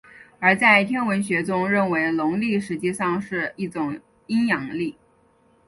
[0.39, 4.97] 而在天文学中认为农历实际上是一种阴阳历。